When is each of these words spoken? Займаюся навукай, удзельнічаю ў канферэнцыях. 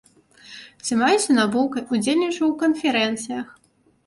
Займаюся 0.87 1.35
навукай, 1.41 1.83
удзельнічаю 1.93 2.45
ў 2.47 2.55
канферэнцыях. 2.63 3.47